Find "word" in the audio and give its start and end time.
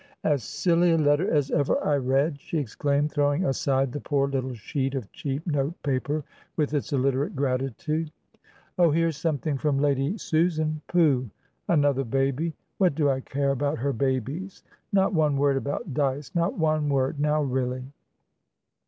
15.37-15.55, 16.89-17.19